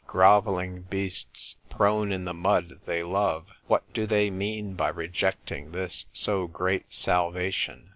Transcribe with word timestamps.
Grovelling 0.07 0.81
beasts, 0.89 1.57
prone 1.69 2.11
in 2.11 2.25
the 2.25 2.33
mud 2.33 2.79
they 2.87 3.03
love, 3.03 3.45
what 3.67 3.83
do 3.93 4.07
they 4.07 4.31
mean 4.31 4.73
by 4.73 4.87
rejecting 4.87 5.73
this 5.73 6.07
so 6.11 6.47
great 6.47 6.91
salvation? 6.91 7.89